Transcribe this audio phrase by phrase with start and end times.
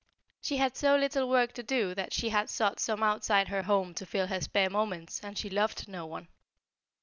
[0.41, 3.93] She had so little work to do that she had sought some outside her home
[3.93, 6.27] to fill her spare moments, and she loved no one.